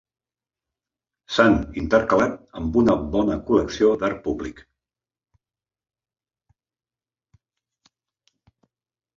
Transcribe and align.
S'han 1.33 1.57
intercalat 1.81 2.39
amb 2.61 2.79
una 2.81 2.95
bona 3.17 3.37
col·lecció 3.49 3.93
d'art 4.05 4.23
públic. 4.29 4.65